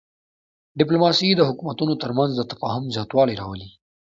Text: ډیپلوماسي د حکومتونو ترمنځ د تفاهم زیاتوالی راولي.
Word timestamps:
ډیپلوماسي 0.79 1.29
د 1.35 1.41
حکومتونو 1.49 1.93
ترمنځ 2.03 2.31
د 2.35 2.41
تفاهم 2.51 2.83
زیاتوالی 2.95 3.35
راولي. 3.41 3.69